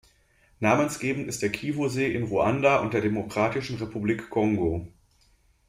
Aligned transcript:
Namensgebend 0.59 1.27
ist 1.27 1.43
der 1.43 1.51
Kivu-See 1.51 2.11
in 2.15 2.23
Ruanda 2.23 2.79
und 2.79 2.95
der 2.95 3.01
Demokratischen 3.01 3.77
Republik 3.77 4.31
Kongo. 4.31 4.87